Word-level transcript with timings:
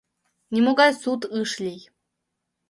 Нимогай 0.53 0.91
суд 1.01 1.21
ыш 1.41 1.51
лий. 1.63 1.81